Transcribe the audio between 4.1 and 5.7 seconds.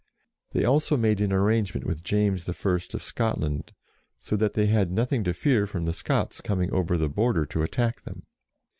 so that they had nothing to fear